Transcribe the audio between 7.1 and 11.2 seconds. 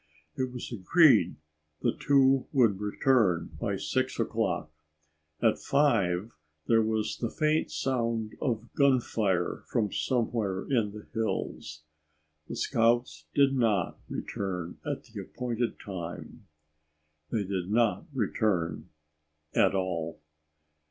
the faint sound of gunfire from somewhere in the